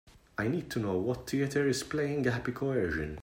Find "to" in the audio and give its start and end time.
0.71-0.79